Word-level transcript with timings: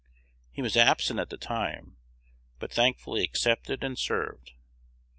He 0.51 0.63
was 0.63 0.75
absent 0.75 1.19
at 1.19 1.29
the 1.29 1.37
time, 1.37 1.97
but 2.57 2.73
thankfully 2.73 3.21
accepted 3.23 3.83
and 3.83 3.99
served. 3.99 4.53